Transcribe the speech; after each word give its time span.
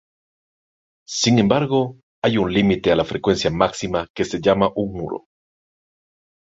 Sin 1.07 1.37
embargo, 1.37 1.99
hay 2.23 2.39
un 2.39 2.51
límite 2.51 2.91
a 2.91 2.95
la 2.95 3.05
frecuencia 3.05 3.51
máxima 3.51 4.07
que 4.15 4.25
se 4.25 4.41
llama 4.41 4.71
un 4.73 4.93
"muro". 4.93 5.25